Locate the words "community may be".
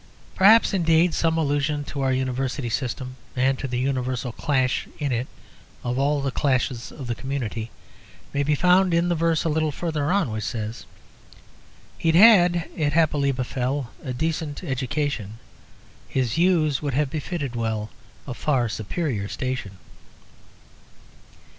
7.13-8.55